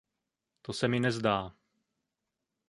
[0.61, 1.55] To se mi nezdá!